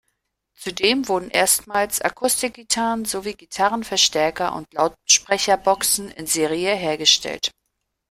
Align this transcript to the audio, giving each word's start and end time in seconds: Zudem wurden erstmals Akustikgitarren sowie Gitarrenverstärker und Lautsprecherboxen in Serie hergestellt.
Zudem 0.55 1.07
wurden 1.07 1.29
erstmals 1.29 2.01
Akustikgitarren 2.01 3.05
sowie 3.05 3.35
Gitarrenverstärker 3.35 4.55
und 4.55 4.73
Lautsprecherboxen 4.73 6.09
in 6.09 6.25
Serie 6.25 6.73
hergestellt. 6.73 7.51